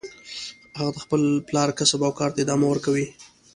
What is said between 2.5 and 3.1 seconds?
ورکوي